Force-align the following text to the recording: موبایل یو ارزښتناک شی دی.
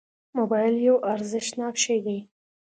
موبایل 0.37 0.75
یو 0.87 0.95
ارزښتناک 1.11 1.75
شی 1.83 1.97
دی. 2.05 2.17